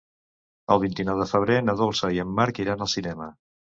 El 0.75 0.79
vint-i-nou 0.83 1.21
de 1.23 1.27
febrer 1.33 1.57
na 1.67 1.75
Dolça 1.83 2.13
i 2.17 2.21
en 2.25 2.33
Marc 2.41 2.63
iran 2.65 2.83
al 2.87 2.91
cinema. 2.99 3.29